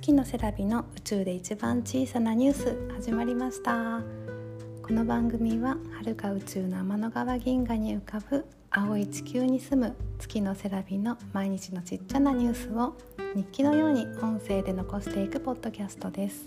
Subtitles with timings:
[0.00, 4.00] 月のセラビの宇宙で一番小さなニュース始まりました。
[4.82, 12.96] この番組は遥か宇宙の天の川銀河に浮かぶ青い地球に住む月のセラビの毎日のちっちゃなニュースを
[13.36, 16.46] 日記のように音声で残していくポッドキャストです。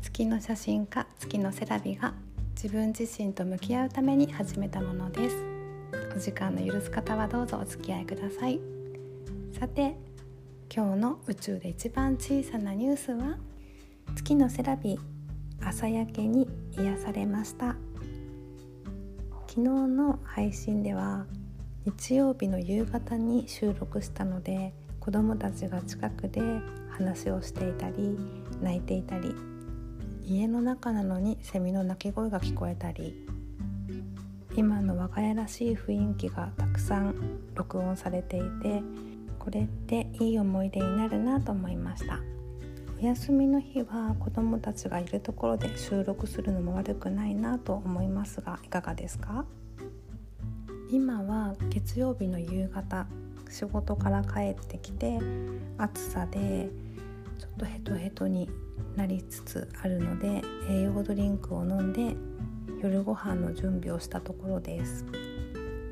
[0.00, 2.14] 月の写真家月のセラビが
[2.54, 5.36] 自分自身と向き合うために始めたものです。
[6.16, 8.60] お時間の許す方はどうぞお付き合いください。
[9.58, 9.96] さて
[10.70, 13.38] 今日の宇宙で一番小さなニュースは？
[14.14, 14.98] 月のセラビ
[15.64, 17.74] 朝焼けに癒されました。
[19.48, 21.24] 昨日の配信では
[21.86, 26.42] 日曜日の夕方に収録したので子供たちが近くで
[26.90, 28.18] 話をしていたり
[28.60, 29.34] 泣いていたり
[30.22, 33.26] 家の中なのにセミの鳴き声が聞こえたり
[34.54, 37.14] 今の我が家らしい雰囲気がたくさん
[37.54, 38.82] 録音されていて
[39.48, 42.20] これっていい思い出になるなと思いました。
[43.00, 49.46] お休みの日は子どもたちがいるところで収録するのも悪くないなと思いますがいかがですか？
[50.90, 53.06] 今は月曜日の夕方
[53.48, 55.18] 仕事から帰ってきて
[55.78, 56.68] 暑さで
[57.38, 58.50] ちょっとヘトヘトに
[58.96, 62.14] なりつつあるので栄養ドリンクを飲んで
[62.82, 65.06] 夜ご飯の準備をしたところです。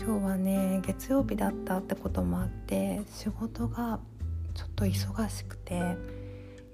[0.00, 3.98] 今日はね月曜日だったってこともあって仕事が
[4.54, 5.96] ちょっと忙しくて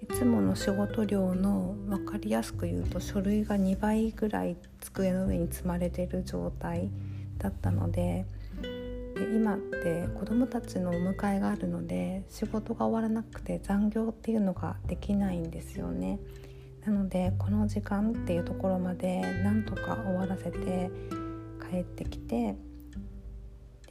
[0.02, 6.90] いつもの仕事量の分かりやすく言うと書類が2倍ぐらい机の上に積まれてる状態
[7.38, 8.26] だったので
[8.60, 16.18] で今って子どもたちのお迎えがあるので仕事が終わらなくて残業っていうのができないんですよね。
[16.84, 20.90] なのでこの時間っていうところまでなんとか終わらせて
[21.70, 22.56] 帰ってきて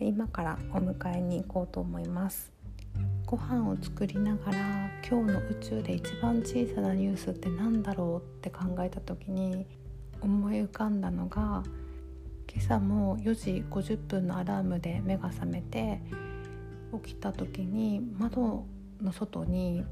[0.04, 2.52] で今からお迎えに行こうと思います。
[3.26, 9.66] ご飯を作りながら今日の宇宙で一番小さなニュースって何だろうって考えた時に
[10.19, 11.63] 思い浮かんだのが
[12.53, 16.02] 今朝も4時50分のアラームで目が覚めて
[17.06, 18.66] 起きた時に窓
[19.02, 19.86] の外に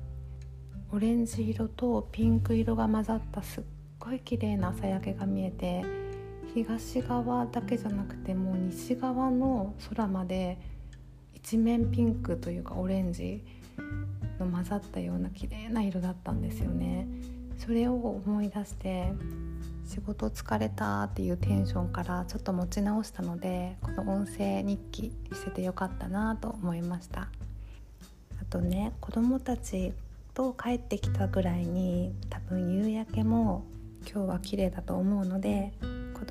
[0.92, 3.64] オレンジ色とピンク色が混ざったすっ
[3.98, 6.11] ごい綺麗な朝焼けが見えて
[6.54, 10.58] 東側だけじゃなくてもう西側の空まで
[11.34, 13.44] 一面ピンクというかオレンジ
[14.40, 17.08] の混ざったような綺麗な色だったんですよね。
[17.58, 19.14] それを思い出して
[19.86, 27.28] 仕事疲れたっていうテンションからちょっと持ち直したのでこの音声日記しててよかったなと思いましたあ
[28.50, 29.94] とね子供たち
[30.34, 33.64] と帰ってきたぐらいに多分夕焼けも
[34.12, 35.74] 今日は綺麗だと思うので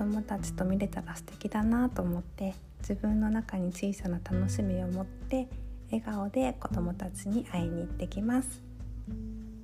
[0.01, 5.47] 子供たちと見れたら素敵だなと思って自分の中に小さな楽しみを持って
[5.93, 8.63] 笑顔で子供たちに会いに行ってきます。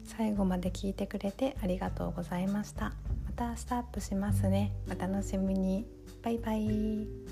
[0.04, 2.92] 最後まで聞いてくれてありがとうございました。
[3.24, 4.72] またスタップしますね。
[4.94, 5.86] お楽しみに。
[6.22, 7.25] バイバイ。